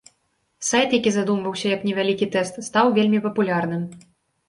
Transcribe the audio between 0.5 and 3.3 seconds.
Сайт, які задумваўся як невялікі тэст, стаў вельмі